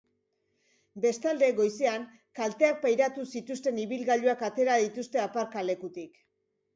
Bestalde, 1.01 1.49
goizean, 1.57 2.07
kalteak 2.39 2.79
pairatu 2.85 3.25
zituzten 3.33 3.77
ibilgailuak 3.83 4.41
atera 4.49 4.79
dituzte 4.85 5.21
aparkalekutik. 5.25 6.19